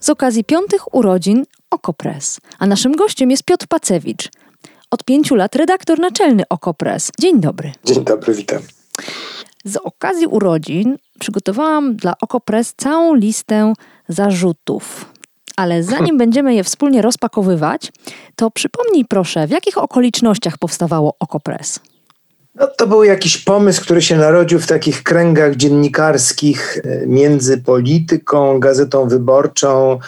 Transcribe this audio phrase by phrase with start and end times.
[0.00, 2.40] z okazji piątych urodzin Okopres.
[2.58, 4.30] A naszym gościem jest Piotr Pacewicz,
[4.90, 7.10] od pięciu lat redaktor naczelny Okopres.
[7.20, 7.72] Dzień dobry.
[7.84, 8.62] Dzień dobry, witam.
[9.64, 13.72] Z okazji urodzin przygotowałam dla Okopres całą listę
[14.08, 15.12] zarzutów.
[15.56, 17.92] Ale zanim będziemy je wspólnie rozpakowywać,
[18.36, 21.80] to przypomnij proszę, w jakich okolicznościach powstawało Okopres?
[22.58, 28.60] No, to był jakiś pomysł, który się narodził w takich kręgach dziennikarskich e, między polityką,
[28.60, 29.98] gazetą wyborczą,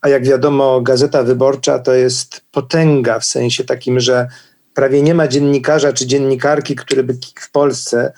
[0.00, 4.28] a jak wiadomo, gazeta wyborcza to jest potęga w sensie takim, że
[4.74, 8.12] prawie nie ma dziennikarza czy dziennikarki, który by w Polsce,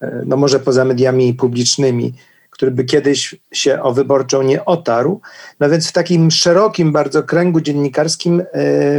[0.00, 2.14] e, no może poza mediami publicznymi,
[2.54, 5.20] który by kiedyś się o wyborczą nie otarł.
[5.60, 8.44] No więc w takim szerokim bardzo kręgu dziennikarskim e,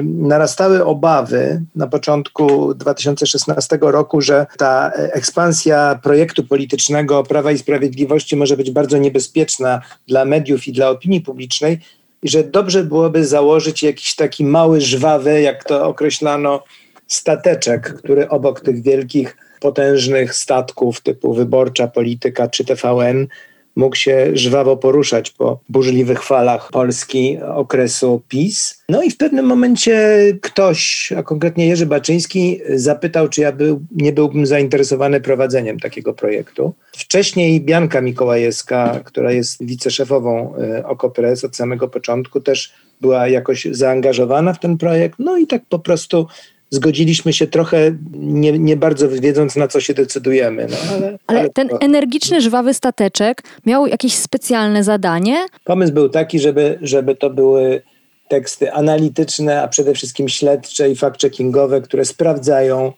[0.04, 8.58] narastały obawy na początku 2016 roku, że ta ekspansja projektu politycznego Prawa i Sprawiedliwości może
[8.58, 11.80] być bardzo niebezpieczna dla mediów i dla opinii publicznej
[12.24, 16.64] i że dobrze byłoby założyć jakiś taki mały, żwawy, jak to określano,
[17.08, 23.28] stateczek, który obok tych wielkich potężnych statków typu Wyborcza, Polityka czy TVN
[23.76, 28.84] mógł się żwawo poruszać po burzliwych falach Polski okresu PiS.
[28.90, 34.14] No i w pewnym momencie ktoś, a konkretnie Jerzy Baczyński, zapytał, czy ja był, nie
[34.14, 36.74] byłbym zainteresowany prowadzeniem takiego projektu.
[36.98, 44.54] Wcześniej Bianka Mikołajewska, która jest wiceszefową e, Okopres od samego początku, też była jakoś zaangażowana
[44.54, 45.20] w ten projekt.
[45.20, 46.28] No i tak po prostu
[46.76, 50.68] zgodziliśmy się trochę, nie, nie bardzo wiedząc, na co się decydujemy.
[50.70, 55.46] No, ale, ale, ale ten energiczny, żwawy stateczek miał jakieś specjalne zadanie?
[55.64, 57.82] Pomysł był taki, żeby, żeby to były
[58.28, 62.94] teksty analityczne, a przede wszystkim śledcze i fact-checkingowe, które sprawdzają,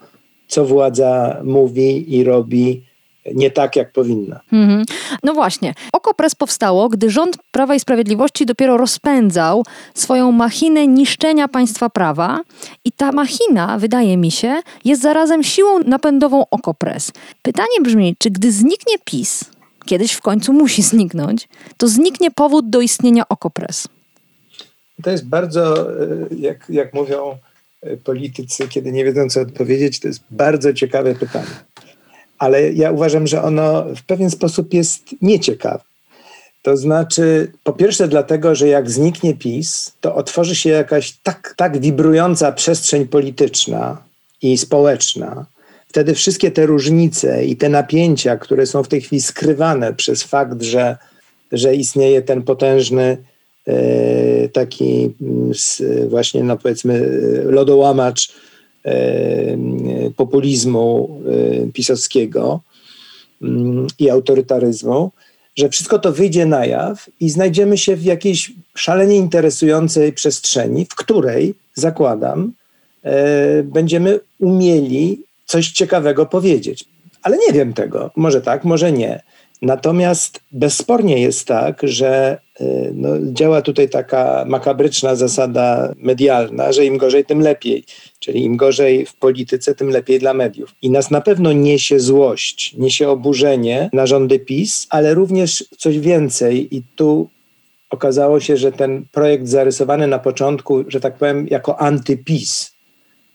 [0.47, 2.86] co władza mówi i robi
[3.35, 4.39] nie tak, jak powinna.
[4.53, 4.85] Mhm.
[5.23, 5.73] No właśnie.
[5.93, 12.41] Okopres powstało, gdy rząd Prawa i Sprawiedliwości dopiero rozpędzał swoją machinę niszczenia państwa prawa
[12.85, 17.11] i ta machina, wydaje mi się, jest zarazem siłą napędową Okopres.
[17.41, 19.43] Pytanie brzmi, czy gdy zniknie PiS,
[19.85, 23.87] kiedyś w końcu musi zniknąć, to zniknie powód do istnienia Okopres?
[25.03, 26.05] To jest bardzo, e,
[26.39, 27.37] jak, jak mówią
[27.81, 31.66] e, politycy, kiedy nie wiedzą co odpowiedzieć, to jest bardzo ciekawe pytanie
[32.39, 35.79] ale ja uważam, że ono w pewien sposób jest nieciekawe.
[36.61, 41.79] To znaczy, po pierwsze, dlatego, że jak zniknie PiS, to otworzy się jakaś tak, tak
[41.79, 43.97] wibrująca przestrzeń polityczna
[44.41, 45.45] i społeczna.
[45.87, 50.61] Wtedy wszystkie te różnice i te napięcia, które są w tej chwili skrywane przez fakt,
[50.61, 50.97] że,
[51.51, 53.17] że istnieje ten potężny
[53.67, 55.51] e, taki mm,
[56.09, 58.31] właśnie, no powiedzmy, lodołamacz
[60.15, 61.19] populizmu
[61.73, 62.59] pisowskiego
[63.99, 65.11] i autorytaryzmu,
[65.57, 70.95] że wszystko to wyjdzie na jaw i znajdziemy się w jakiejś szalenie interesującej przestrzeni, w
[70.95, 72.51] której, zakładam,
[73.03, 76.85] e, będziemy umieli coś ciekawego powiedzieć.
[77.21, 78.11] Ale nie wiem tego.
[78.15, 79.21] Może tak, może nie.
[79.61, 82.39] Natomiast bezspornie jest tak, że
[82.93, 87.83] no, działa tutaj taka makabryczna zasada medialna, że im gorzej, tym lepiej.
[88.19, 90.75] Czyli im gorzej w polityce, tym lepiej dla mediów.
[90.81, 96.75] I nas na pewno niesie złość, niesie oburzenie na rządy PiS, ale również coś więcej.
[96.75, 97.29] I tu
[97.89, 102.75] okazało się, że ten projekt zarysowany na początku, że tak powiem, jako antypis,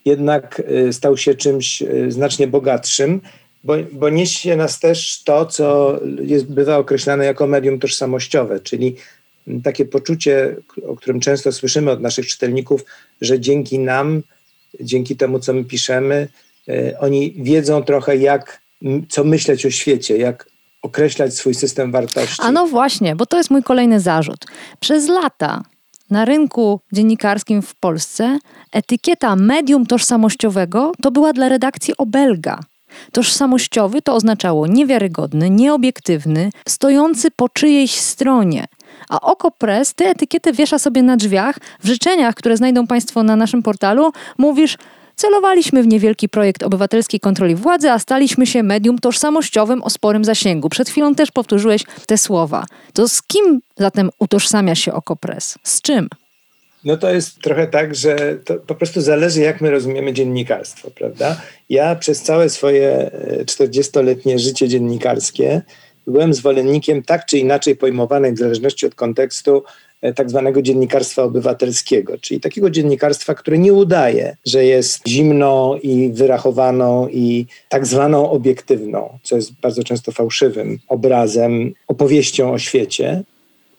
[0.05, 3.21] jednak y, stał się czymś y, znacznie bogatszym
[3.63, 8.95] bo, bo niesie nas też to, co jest, bywa określane jako medium tożsamościowe, czyli
[9.63, 10.55] takie poczucie,
[10.87, 12.85] o którym często słyszymy od naszych czytelników,
[13.21, 14.23] że dzięki nam,
[14.79, 16.27] dzięki temu, co my piszemy,
[16.69, 18.61] e, oni wiedzą trochę, jak,
[19.09, 20.49] co myśleć o świecie, jak
[20.81, 22.41] określać swój system wartości.
[22.41, 24.45] A no właśnie, bo to jest mój kolejny zarzut.
[24.79, 25.63] Przez lata
[26.09, 28.39] na rynku dziennikarskim w Polsce
[28.71, 32.59] etykieta medium tożsamościowego to była dla redakcji obelga.
[33.11, 38.65] Tożsamościowy to oznaczało niewiarygodny, nieobiektywny, stojący po czyjejś stronie.
[39.09, 41.55] A Oko Press tę etykietę wiesza sobie na drzwiach.
[41.79, 44.77] W życzeniach, które znajdą Państwo na naszym portalu, mówisz
[45.15, 50.69] Celowaliśmy w niewielki projekt obywatelskiej kontroli władzy, a staliśmy się medium tożsamościowym o sporym zasięgu.
[50.69, 52.65] Przed chwilą też powtórzyłeś te słowa.
[52.93, 55.57] To z kim zatem utożsamia się Okopres?
[55.63, 56.09] Z czym?
[56.83, 61.41] No to jest trochę tak, że to po prostu zależy, jak my rozumiemy dziennikarstwo, prawda?
[61.69, 63.11] Ja przez całe swoje
[63.45, 65.61] 40-letnie e, życie dziennikarskie
[66.07, 69.63] byłem zwolennikiem tak czy inaczej pojmowanej, w zależności od kontekstu,
[70.01, 76.11] e, tak zwanego dziennikarstwa obywatelskiego, czyli takiego dziennikarstwa, które nie udaje, że jest zimną i
[76.13, 83.23] wyrachowaną i tak zwaną obiektywną, co jest bardzo często fałszywym obrazem, opowieścią o świecie,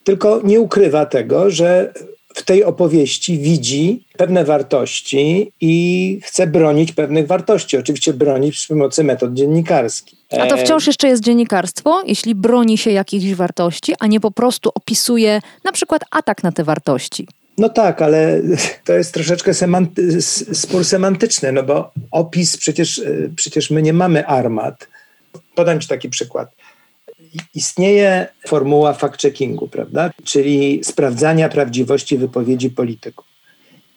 [0.04, 1.92] tylko nie ukrywa tego, że
[2.34, 7.76] w tej opowieści widzi pewne wartości i chce bronić pewnych wartości.
[7.76, 10.18] Oczywiście bronić przy pomocy metod dziennikarskich.
[10.40, 14.70] A to wciąż jeszcze jest dziennikarstwo, jeśli broni się jakichś wartości, a nie po prostu
[14.74, 17.28] opisuje na przykład atak na te wartości.
[17.58, 18.42] No tak, ale
[18.84, 20.22] to jest troszeczkę semanty-
[20.54, 23.02] spór semantyczny, no bo opis przecież,
[23.36, 24.88] przecież my nie mamy armat.
[25.54, 26.48] Podam Ci taki przykład
[27.54, 30.10] istnieje formuła fact-checkingu, prawda?
[30.24, 33.24] Czyli sprawdzania prawdziwości wypowiedzi polityków.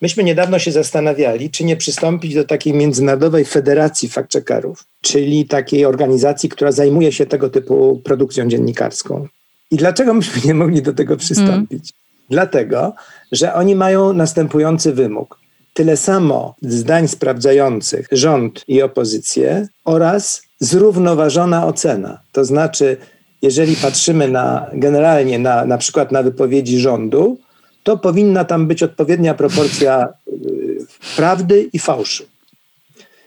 [0.01, 6.49] Myśmy niedawno się zastanawiali, czy nie przystąpić do takiej międzynarodowej federacji fact-checkerów, czyli takiej organizacji,
[6.49, 9.27] która zajmuje się tego typu produkcją dziennikarską.
[9.71, 11.91] I dlaczego myśmy nie mogli do tego przystąpić?
[11.91, 12.07] Mm.
[12.29, 12.93] Dlatego,
[13.31, 15.39] że oni mają następujący wymóg.
[15.73, 22.19] Tyle samo zdań sprawdzających rząd i opozycję oraz zrównoważona ocena.
[22.31, 22.97] To znaczy,
[23.41, 27.37] jeżeli patrzymy na, generalnie na, na przykład na wypowiedzi rządu,
[27.83, 30.77] to powinna tam być odpowiednia proporcja y,
[31.15, 32.23] prawdy i fałszu.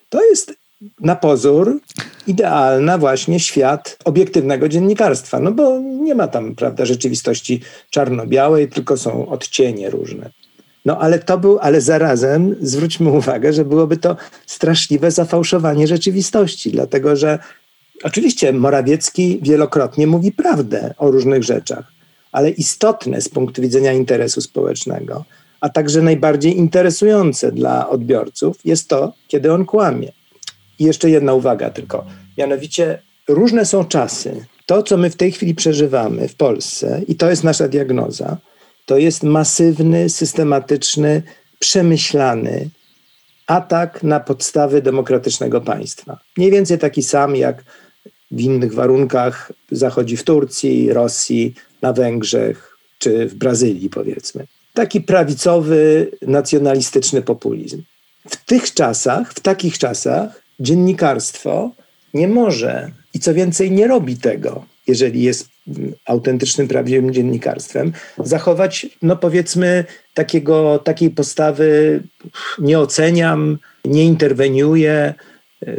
[0.08, 0.54] To jest
[1.00, 1.80] na pozór
[2.26, 7.60] idealna właśnie świat obiektywnego dziennikarstwa, no bo nie ma tam, prawda, rzeczywistości
[7.90, 10.30] czarno-białej, tylko są odcienie różne.
[10.84, 14.16] No ale to był, ale zarazem zwróćmy uwagę, że byłoby to
[14.46, 17.38] straszliwe zafałszowanie rzeczywistości, dlatego że
[18.02, 21.92] Oczywiście Morawiecki wielokrotnie mówi prawdę o różnych rzeczach,
[22.32, 25.24] ale istotne z punktu widzenia interesu społecznego,
[25.60, 30.12] a także najbardziej interesujące dla odbiorców jest to, kiedy on kłamie.
[30.78, 32.04] I jeszcze jedna uwaga tylko,
[32.38, 34.46] mianowicie różne są czasy.
[34.66, 38.36] To, co my w tej chwili przeżywamy w Polsce, i to jest nasza diagnoza,
[38.86, 41.22] to jest masywny, systematyczny,
[41.58, 42.70] przemyślany
[43.46, 46.18] atak na podstawy demokratycznego państwa.
[46.36, 47.64] Mniej więcej taki sam jak
[48.30, 54.46] w innych warunkach zachodzi w Turcji, Rosji, na Węgrzech czy w Brazylii, powiedzmy.
[54.74, 57.82] Taki prawicowy, nacjonalistyczny populizm.
[58.28, 61.70] W tych czasach, w takich czasach, dziennikarstwo
[62.14, 65.48] nie może i co więcej, nie robi tego, jeżeli jest
[66.06, 69.84] autentycznym, prawdziwym dziennikarstwem, zachować, no powiedzmy,
[70.14, 72.00] takiego, takiej postawy
[72.58, 75.14] nie oceniam, nie interweniuję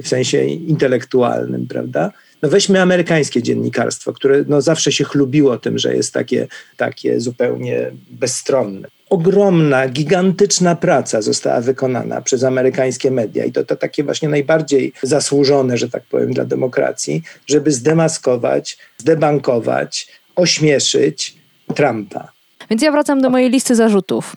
[0.04, 2.12] w sensie intelektualnym, prawda?
[2.42, 6.48] No weźmy amerykańskie dziennikarstwo, które no zawsze się chlubiło tym, że jest takie,
[6.78, 8.88] takie zupełnie bezstronne.
[9.10, 15.78] Ogromna, gigantyczna praca została wykonana przez amerykańskie media i to, to takie właśnie najbardziej zasłużone,
[15.78, 21.36] że tak powiem, dla demokracji, żeby zdemaskować, zdebankować, ośmieszyć
[21.76, 22.32] Trumpa.
[22.70, 24.36] Więc ja wracam do mojej listy zarzutów.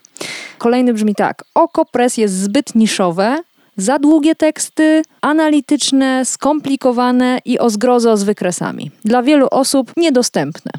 [0.58, 1.44] Kolejny brzmi tak.
[1.54, 3.42] Oko Press jest zbyt niszowe,
[3.76, 8.90] za długie teksty, analityczne, skomplikowane i o zgrozo z wykresami.
[9.04, 10.72] Dla wielu osób niedostępne.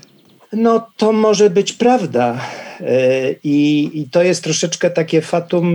[0.54, 2.42] No to może być prawda.
[2.80, 5.74] E, I, i to jest troszeczkę takie fatum,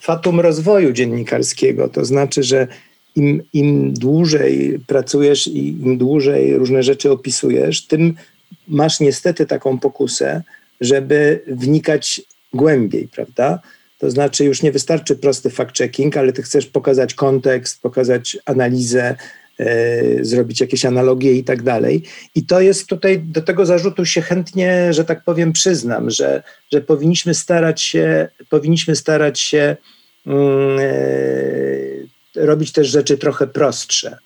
[0.00, 1.88] fatum rozwoju dziennikarskiego.
[1.88, 2.66] To znaczy, że
[3.16, 8.14] im, im dłużej pracujesz i im dłużej różne rzeczy opisujesz, tym
[8.68, 10.42] masz niestety taką pokusę,
[10.80, 12.22] żeby wnikać
[12.54, 13.58] głębiej, prawda?
[13.98, 19.16] To znaczy już nie wystarczy prosty fact-checking, ale ty chcesz pokazać kontekst, pokazać analizę,
[19.58, 22.02] e, zrobić jakieś analogie i tak dalej.
[22.34, 26.80] I to jest tutaj, do tego zarzutu się chętnie, że tak powiem, przyznam, że, że
[26.80, 29.76] powinniśmy starać się, powinniśmy starać się
[30.26, 34.18] mm, e, robić też rzeczy trochę prostsze.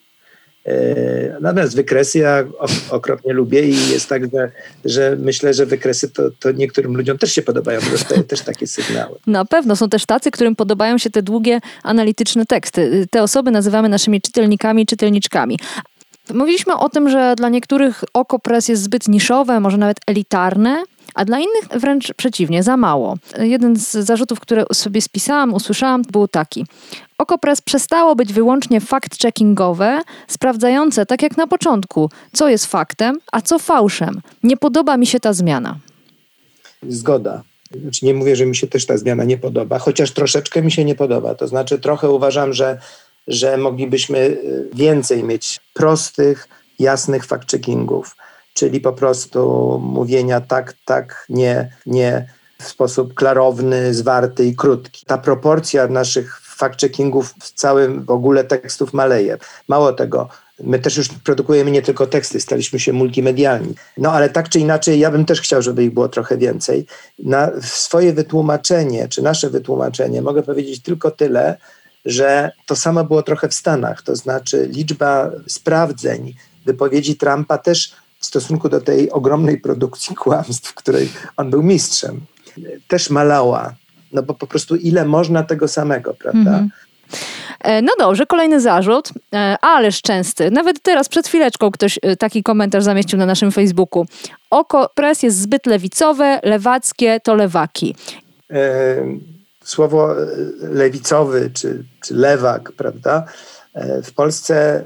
[0.68, 2.44] E, natomiast wykresy ja
[2.90, 4.50] okropnie lubię i jest tak, że,
[4.84, 8.66] że myślę, że wykresy to, to niektórym ludziom też się podobają, bo dostaję też takie
[8.66, 9.16] sygnały.
[9.26, 13.06] Na pewno są też tacy, którym podobają się te długie, analityczne teksty.
[13.10, 15.58] Te osoby nazywamy naszymi czytelnikami, czytelniczkami.
[16.34, 20.82] Mówiliśmy o tym, że dla niektórych oko pres jest zbyt niszowe, może nawet elitarne,
[21.14, 23.16] a dla innych wręcz przeciwnie, za mało.
[23.38, 26.66] Jeden z zarzutów, które sobie spisałam, usłyszałam, był taki.
[27.18, 33.58] Okopres przestało być wyłącznie fact-checkingowe, sprawdzające, tak jak na początku, co jest faktem, a co
[33.58, 34.20] fałszem.
[34.42, 35.78] Nie podoba mi się ta zmiana.
[36.88, 37.42] Zgoda.
[37.82, 40.84] Znaczy nie mówię, że mi się też ta zmiana nie podoba, chociaż troszeczkę mi się
[40.84, 41.34] nie podoba.
[41.34, 42.78] To znaczy trochę uważam, że,
[43.26, 46.48] że moglibyśmy y, więcej mieć prostych,
[46.78, 48.02] jasnych fact-checkingów
[48.58, 49.40] czyli po prostu
[49.82, 52.26] mówienia tak, tak, nie, nie,
[52.60, 55.06] w sposób klarowny, zwarty i krótki.
[55.06, 59.38] Ta proporcja naszych fact-checkingów w całym w ogóle tekstów maleje.
[59.68, 60.28] Mało tego,
[60.62, 63.74] My też już produkujemy nie tylko teksty, staliśmy się multimedialni.
[63.96, 66.86] No ale tak czy inaczej, ja bym też chciał, żeby ich było trochę więcej.
[67.18, 71.56] Na swoje wytłumaczenie, czy nasze wytłumaczenie, mogę powiedzieć tylko tyle,
[72.04, 74.02] że to samo było trochę w Stanach.
[74.02, 76.34] To znaczy, liczba sprawdzeń
[76.66, 82.20] wypowiedzi Trumpa też w stosunku do tej ogromnej produkcji kłamstw, w której on był mistrzem,
[82.88, 83.74] też malała.
[84.12, 86.50] No bo po prostu ile można tego samego, prawda?
[86.50, 86.68] -hmm.
[87.60, 90.50] E, no dobrze, kolejny zarzut, e, ależ częsty.
[90.50, 94.06] Nawet teraz, przed chwileczką, ktoś e, taki komentarz zamieścił na naszym Facebooku.
[94.50, 97.94] Oko pres jest zbyt lewicowe, lewackie to lewaki.
[99.64, 100.14] Słowo
[100.60, 103.24] lewicowy czy, czy lewak, prawda,
[104.04, 104.84] w Polsce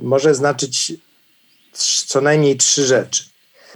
[0.00, 0.92] może znaczyć
[2.06, 3.24] co najmniej trzy rzeczy.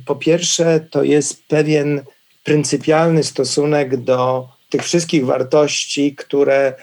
[0.04, 2.02] Po pierwsze, to jest pewien
[2.44, 6.74] pryncypialny stosunek do tych wszystkich wartości, które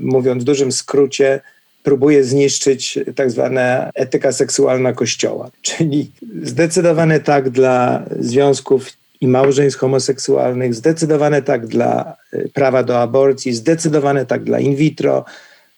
[0.00, 1.40] mówiąc w dużym skrócie,
[1.82, 5.50] próbuje zniszczyć tak zwana etyka seksualna Kościoła.
[5.62, 6.10] Czyli
[6.42, 14.26] zdecydowane tak dla związków i małżeństw homoseksualnych, zdecydowane tak dla y, prawa do aborcji, zdecydowane
[14.26, 15.24] tak dla in vitro,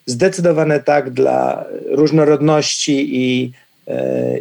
[0.07, 3.53] zdecydowane tak dla różnorodności i,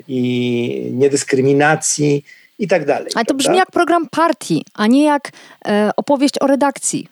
[0.08, 2.26] i niedyskryminacji
[2.60, 3.12] i tak dalej.
[3.16, 5.32] Ale to brzmi jak program partii, a nie jak
[5.68, 7.08] e, opowieść o redakcji.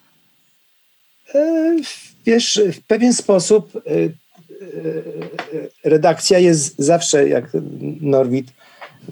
[1.36, 1.76] E,
[2.26, 3.84] wiesz, w pewien sposób
[5.84, 7.46] redakcja jest zawsze, jak
[8.02, 8.48] Norwid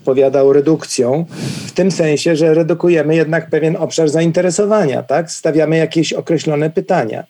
[0.06, 1.26] powiadał, redukcją,
[1.68, 5.32] w tym sensie, że redukujemy jednak pewien obszar zainteresowania, tak?
[5.32, 7.24] Stawiamy jakieś określone pytania.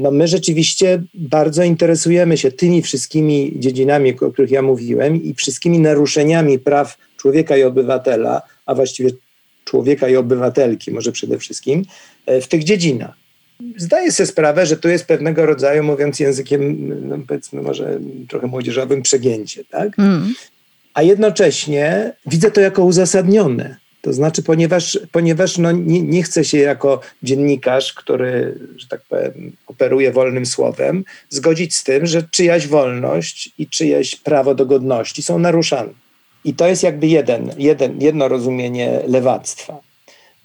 [0.00, 5.78] No my rzeczywiście bardzo interesujemy się tymi wszystkimi dziedzinami, o których ja mówiłem i wszystkimi
[5.78, 9.10] naruszeniami praw człowieka i obywatela, a właściwie
[9.64, 11.84] człowieka i obywatelki może przede wszystkim,
[12.26, 13.14] w tych dziedzinach
[13.76, 19.02] zdaję sobie sprawę, że tu jest pewnego rodzaju, mówiąc językiem, no powiedzmy może trochę młodzieżowym,
[19.02, 19.98] przegięcie, tak?
[19.98, 20.34] Mm.
[20.94, 23.76] A jednocześnie widzę to jako uzasadnione.
[24.02, 29.52] To znaczy, ponieważ, ponieważ no nie, nie chcę się jako dziennikarz, który, że tak powiem,
[29.66, 35.38] operuje wolnym słowem, zgodzić z tym, że czyjaś wolność i czyjeś prawo do godności są
[35.38, 35.92] naruszane.
[36.44, 39.80] I to jest jakby jeden, jeden, jedno rozumienie lewactwa.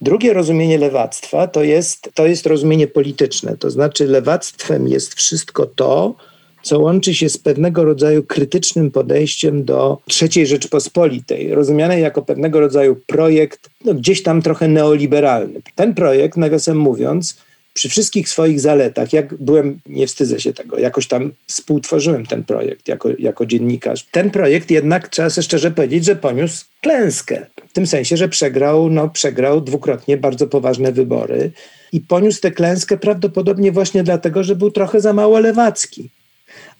[0.02, 6.16] Drugie rozumienie lewactwa to jest, to jest rozumienie polityczne, to znaczy lewactwem jest wszystko to,
[6.64, 12.96] co łączy się z pewnego rodzaju krytycznym podejściem do III Rzeczpospolitej, rozumianej jako pewnego rodzaju
[13.08, 15.62] projekt, no, gdzieś tam trochę neoliberalny.
[15.76, 17.38] Ten projekt, nawiasem mówiąc,
[17.74, 22.88] przy wszystkich swoich zaletach, jak byłem, nie wstydzę się tego, jakoś tam współtworzyłem ten projekt
[22.88, 24.06] jako, jako dziennikarz.
[24.12, 27.46] Ten projekt jednak, trzeba sobie szczerze powiedzieć, że poniósł klęskę.
[27.70, 31.52] W tym sensie, że przegrał, no, przegrał dwukrotnie bardzo poważne wybory
[31.92, 36.10] i poniósł tę klęskę prawdopodobnie właśnie dlatego, że był trochę za mało lewacki.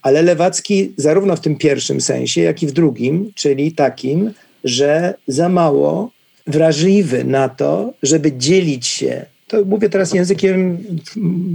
[0.04, 4.32] Ale lewacki zarówno w tym pierwszym sensie, jak i w drugim, czyli takim,
[4.64, 6.10] że za mało
[6.46, 10.78] wrażliwy na to, żeby dzielić się to mówię teraz językiem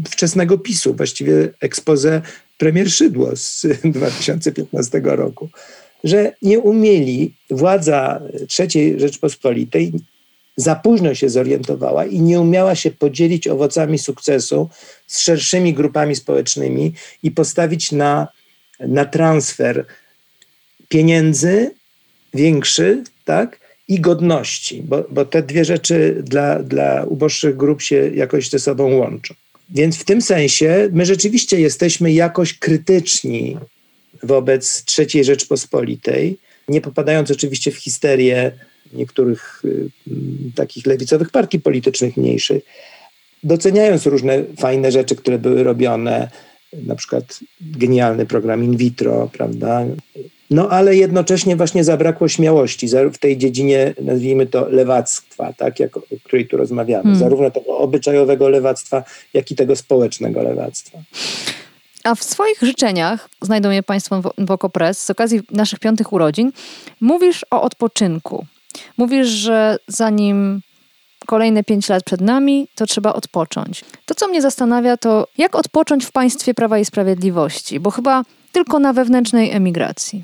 [0.10, 2.22] wczesnego PiSu, właściwie expose
[2.58, 5.50] premier Szydło z 2015 roku,
[6.04, 8.22] że nie umieli, władza
[8.60, 9.92] III Rzeczpospolitej
[10.58, 14.70] za późno się zorientowała i nie umiała się podzielić owocami sukcesu
[15.08, 18.28] z szerszymi grupami społecznymi i postawić na,
[18.80, 19.86] na transfer
[20.90, 21.72] pieniędzy
[22.34, 23.60] większy, tak?
[23.90, 28.96] i godności, bo, bo te dwie rzeczy dla, dla uboższych grup się jakoś ze sobą
[28.96, 29.34] łączą.
[29.70, 33.58] Więc w tym sensie my rzeczywiście jesteśmy jakoś krytyczni
[34.24, 38.52] wobec III Rzeczpospolitej, nie popadając oczywiście w histerię
[38.94, 39.90] niektórych y,
[40.56, 42.64] takich lewicowych partii politycznych mniejszych,
[43.44, 46.30] doceniając różne fajne rzeczy, które były robione,
[46.74, 49.86] na przykład genialny program in vitro, prawda,
[50.52, 56.02] no ale jednocześnie właśnie zabrakło śmiałości w tej dziedzinie, nazwijmy to lewactwa, tak, jak, o
[56.24, 57.04] której tu rozmawiamy.
[57.04, 57.20] Hmm.
[57.20, 61.00] Zarówno tego obyczajowego lewactwa, jak i tego społecznego lewactwa.
[62.04, 66.52] A w swoich życzeniach, znajdą je Państwo w Okopres, z okazji naszych piątych urodzin,
[67.02, 68.46] mówisz o odpoczynku.
[68.98, 70.62] Mówisz, że zanim
[71.26, 73.86] kolejne pięć lat przed nami, to trzeba odpocząć.
[74.06, 78.80] To, co mnie zastanawia, to jak odpocząć w państwie Prawa i Sprawiedliwości, bo chyba tylko
[78.80, 80.24] na wewnętrznej emigracji.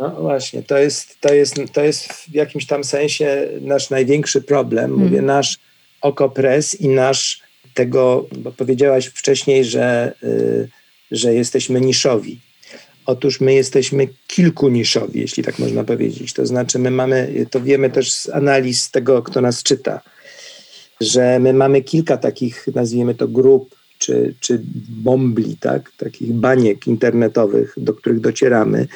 [0.00, 4.90] No właśnie, to jest, to, jest, to jest w jakimś tam sensie nasz największy problem.
[4.90, 5.26] Mówię hmm.
[5.26, 5.58] nasz
[6.00, 7.40] okopres i nasz
[7.74, 10.68] tego, bo powiedziałaś wcześniej, że, y,
[11.10, 12.40] że jesteśmy niszowi.
[13.06, 16.32] Otóż my jesteśmy kilkuniszowi, jeśli tak można powiedzieć.
[16.32, 20.00] To znaczy, my mamy, to wiemy też z analiz tego, kto nas czyta.
[21.00, 25.92] Że my mamy kilka takich, nazwijmy to grup, czy, czy bombli, tak?
[25.96, 28.86] takich baniek internetowych, do których docieramy.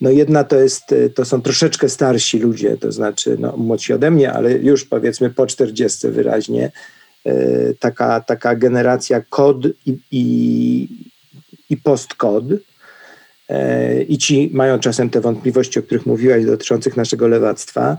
[0.00, 4.32] No jedna to jest, to są troszeczkę starsi ludzie, to znaczy no, młodsi ode mnie,
[4.32, 6.72] ale już powiedzmy po 40 wyraźnie.
[7.26, 10.88] E, taka, taka generacja kod i, i,
[11.70, 12.44] i postkod.
[13.48, 17.96] E, I ci mają czasem te wątpliwości, o których mówiłaś, dotyczących naszego lewactwa.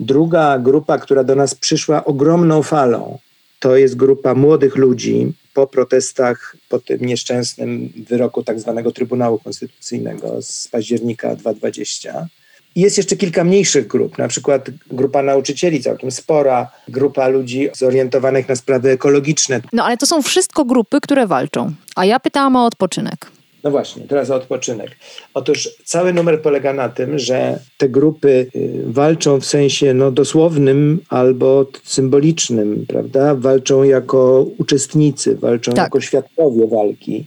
[0.00, 3.18] Druga grupa, która do nas przyszła ogromną falą,
[3.58, 10.42] to jest grupa młodych ludzi po protestach, po tym nieszczęsnym wyroku tak zwanego Trybunału Konstytucyjnego
[10.42, 12.28] z października 2020.
[12.76, 18.48] I jest jeszcze kilka mniejszych grup, na przykład grupa nauczycieli całkiem spora, grupa ludzi zorientowanych
[18.48, 19.60] na sprawy ekologiczne.
[19.72, 21.72] No ale to są wszystko grupy, które walczą.
[21.96, 23.26] A ja pytałam o odpoczynek.
[23.64, 24.90] No właśnie, teraz o odpoczynek.
[25.34, 31.00] Otóż cały numer polega na tym, że te grupy y, walczą w sensie no, dosłownym
[31.08, 33.34] albo symbolicznym, prawda?
[33.34, 35.84] Walczą jako uczestnicy, walczą tak.
[35.84, 37.26] jako świadkowie walki.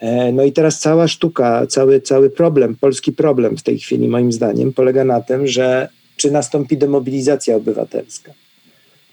[0.00, 4.32] E, no i teraz cała sztuka, cały, cały problem, polski problem w tej chwili moim
[4.32, 8.32] zdaniem polega na tym, że czy nastąpi demobilizacja obywatelska.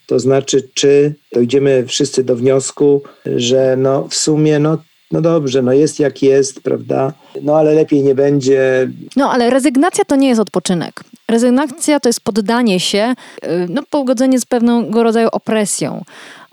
[0.07, 4.77] To znaczy, czy dojdziemy wszyscy do wniosku, że no w sumie no,
[5.13, 7.13] no dobrze, no jest jak jest, prawda?
[7.41, 8.89] No ale lepiej nie będzie.
[9.15, 11.03] No ale rezygnacja to nie jest odpoczynek.
[11.27, 16.03] Rezygnacja to jest poddanie się, y, no pogodzenie z pewnego rodzaju opresją.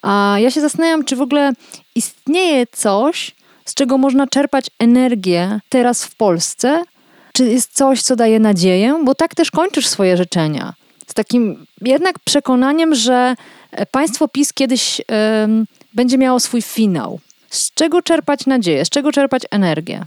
[0.02, 1.52] A ja się zastanawiam, czy w ogóle
[1.95, 6.83] istnieje coś, z czego można czerpać energię teraz w Polsce?
[7.33, 9.00] Czy jest coś, co daje nadzieję?
[9.05, 10.75] Bo tak też kończysz swoje życzenia.
[11.07, 13.35] Z takim jednak przekonaniem, że
[13.90, 15.00] państwo PiS kiedyś
[15.95, 17.21] będzie miało swój finał.
[17.50, 18.85] Z czego czerpać nadzieję?
[18.85, 20.07] Z czego czerpać energię?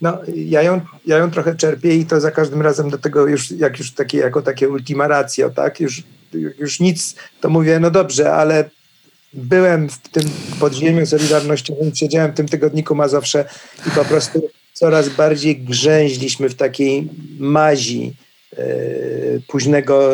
[0.00, 3.50] No, ja ją, ja ją trochę czerpię i to za każdym razem do tego już,
[3.50, 5.80] jak już takie, jako takie ultima ratio, tak?
[5.80, 6.02] Już,
[6.58, 8.70] już nic, to mówię, no dobrze, ale
[9.32, 10.22] byłem w tym
[10.60, 13.44] podziemiu Solidarnościowym, siedziałem w tym tygodniku Mazowsze
[13.86, 18.14] i po prostu coraz bardziej grzęźliśmy w takiej mazi
[18.56, 18.64] e,
[19.48, 20.12] późnego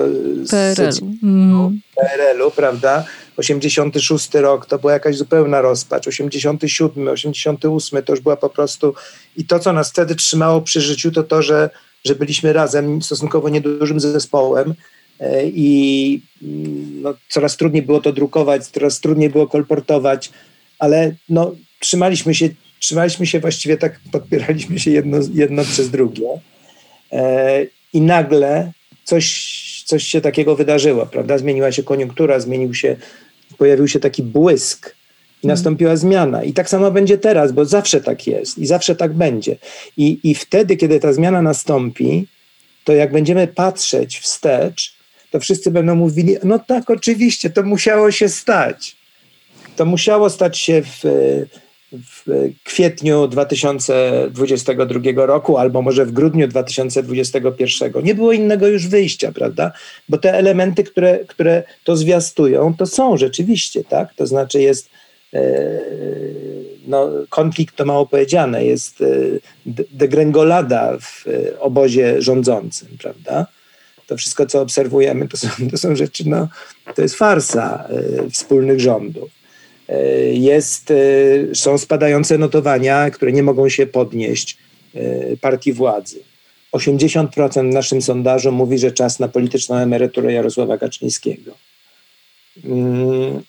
[0.51, 1.81] PRL-u, mm.
[1.97, 3.05] PRL-u prawda?
[3.37, 8.95] 86 rok to była jakaś zupełna rozpacz, 87, 88 to już była po prostu
[9.37, 11.71] i to, co nas wtedy trzymało przy życiu, to to, że,
[12.05, 14.75] że byliśmy razem stosunkowo niedużym zespołem,
[15.21, 20.31] E, i mm, no, coraz trudniej było to drukować, coraz trudniej było kolportować,
[20.79, 26.41] ale no, trzymaliśmy się, trzymaliśmy się właściwie tak, podpieraliśmy się jedno, jedno przez drugie.
[27.13, 28.73] E, i nagle
[29.05, 31.39] coś, coś się takiego wydarzyło, prawda?
[31.39, 32.97] Zmieniła się koniunktura, zmienił się,
[33.59, 35.49] pojawił się taki błysk i mhm.
[35.49, 36.45] nastąpiła zmiana.
[36.45, 39.57] I tak samo będzie teraz, bo zawsze tak jest i zawsze tak będzie.
[39.97, 42.27] I, I wtedy, kiedy ta zmiana nastąpi,
[42.85, 44.95] to jak będziemy patrzeć wstecz,
[45.31, 48.97] to wszyscy będą mówili, no tak, oczywiście, to musiało się stać.
[49.77, 51.05] To musiało stać się w,
[51.93, 52.25] w
[52.65, 57.93] kwietniu 2022 roku, albo może w grudniu 2021.
[58.03, 59.73] Nie było innego już wyjścia, prawda?
[60.09, 64.15] Bo te elementy, które, które to zwiastują, to są rzeczywiście, tak?
[64.15, 64.89] To znaczy jest
[65.35, 65.41] e,
[66.87, 69.07] no, konflikt to mało powiedziane, jest e,
[69.93, 71.25] degrengolada w
[71.59, 73.47] obozie rządzącym, prawda?
[74.07, 76.49] to wszystko, co obserwujemy, to są, to są rzeczy, no,
[76.95, 77.89] to jest farsa
[78.31, 79.40] wspólnych rządów.
[79.91, 84.59] Y, jest, y, są spadające notowania, które nie mogą się podnieść
[85.41, 86.21] partii władzy.
[86.73, 91.53] 80% w naszym sondażu mówi, że czas na polityczną emeryturę Jarosława Kaczyńskiego.
[92.65, 93.43] Mm,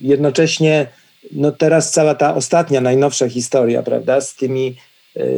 [0.00, 0.86] jednocześnie
[1.32, 4.76] no teraz cała ta ostatnia, najnowsza historia, prawda, z, tymi,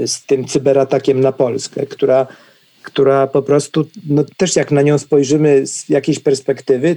[0.06, 2.26] z tym cyberatakiem na Polskę, która
[2.82, 6.96] która po prostu, no też jak na nią spojrzymy z jakiejś perspektywy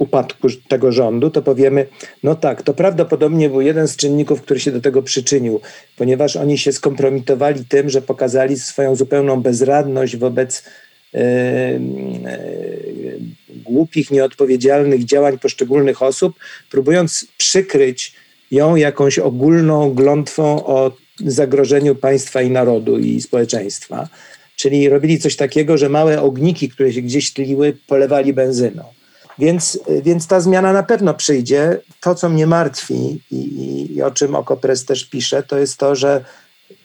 [0.00, 1.86] upadku tego rządu, to powiemy,
[2.22, 5.60] no tak, to prawdopodobnie był jeden z czynników, który się do tego przyczynił,
[5.96, 10.64] ponieważ oni się skompromitowali tym, że pokazali swoją zupełną bezradność wobec
[11.12, 13.20] yy, yy,
[13.64, 16.34] głupich, nieodpowiedzialnych działań poszczególnych osób,
[16.70, 18.14] próbując przykryć
[18.50, 20.92] ją jakąś ogólną glątwą o
[21.26, 24.08] zagrożeniu państwa i narodu i społeczeństwa.
[24.56, 28.99] Czyli robili coś takiego, że małe ogniki, które się gdzieś tliły, polewali benzyną.
[29.40, 31.80] Więc, więc ta zmiana na pewno przyjdzie.
[32.00, 36.24] To, co mnie martwi i, i o czym Okopres też pisze, to jest to, że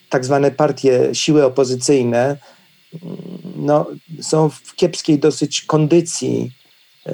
[0.10, 2.38] tak zwane partie, siły opozycyjne
[3.56, 3.86] no,
[4.22, 6.52] są w kiepskiej dosyć kondycji
[7.06, 7.14] e,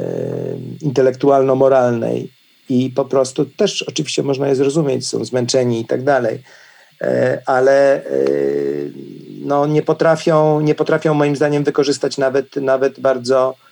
[0.82, 2.32] intelektualno-moralnej
[2.70, 6.44] i po prostu też oczywiście można je zrozumieć, są zmęczeni i tak dalej,
[7.02, 8.10] e, ale e,
[9.42, 13.71] no, nie, potrafią, nie potrafią moim zdaniem wykorzystać nawet, nawet bardzo y,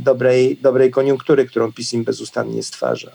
[0.00, 3.10] dobrej, dobrej koniunktury, którą PiS im bezustannie stwarza.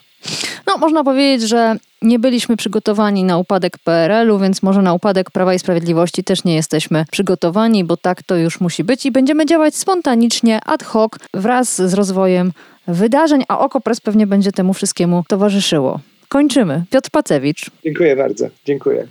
[0.67, 5.53] No, można powiedzieć, że nie byliśmy przygotowani na upadek PRL-u, więc może na upadek Prawa
[5.53, 9.75] i Sprawiedliwości też nie jesteśmy przygotowani, bo tak to już musi być i będziemy działać
[9.75, 12.51] spontanicznie, ad hoc, wraz z rozwojem
[12.87, 15.99] wydarzeń, a Okopres pewnie będzie temu wszystkiemu towarzyszyło.
[16.29, 16.83] Kończymy.
[16.89, 17.71] Piotr Pacewicz.
[17.83, 18.45] Dziękuję bardzo.
[18.65, 19.07] Dziękuję.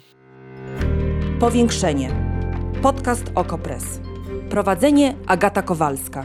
[1.41, 2.11] Powiększenie.
[2.83, 3.85] Podcast Okopres.
[4.51, 6.25] Prowadzenie Agata Kowalska.